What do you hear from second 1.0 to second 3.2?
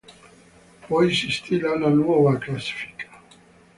si stila una nuova classifica.